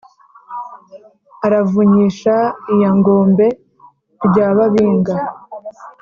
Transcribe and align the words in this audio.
aravunyisha 1.45 2.35
lyangombe 2.75 3.47
rya 4.25 4.47
babinga 4.57 5.15